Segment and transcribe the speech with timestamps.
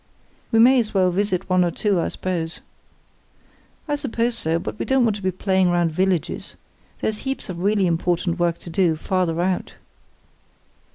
[0.51, 2.59] "We may as well visit one or two, I suppose?"
[3.87, 6.55] "I suppose so; but we don't want to be playing round villages.
[7.01, 9.75] There's heaps of really important work to do, farther out."